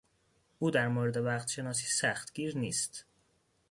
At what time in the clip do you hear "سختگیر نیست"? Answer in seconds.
1.87-3.05